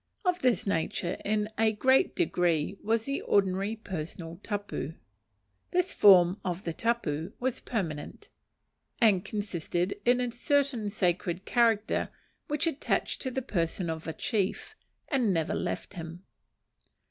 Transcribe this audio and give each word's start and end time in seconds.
Of 0.25 0.39
this 0.41 0.65
nature 0.65 1.17
in 1.23 1.47
a 1.59 1.71
great 1.73 2.15
degree 2.15 2.75
was 2.81 3.03
the 3.05 3.21
ordinary 3.21 3.75
personal 3.75 4.39
tapu. 4.41 4.95
This 5.69 5.93
form 5.93 6.39
of 6.43 6.63
the 6.63 6.73
tapu 6.73 7.33
was 7.39 7.59
permanent, 7.59 8.29
and 8.99 9.23
consisted 9.23 9.93
in 10.03 10.19
a 10.19 10.31
certain 10.31 10.89
sacred 10.89 11.45
character 11.45 12.09
which 12.47 12.65
attached 12.65 13.21
to 13.21 13.29
the 13.29 13.43
person 13.43 13.91
of 13.91 14.07
a 14.07 14.13
chief, 14.13 14.75
and 15.07 15.31
never 15.31 15.53
left 15.53 15.93
him. 15.93 16.23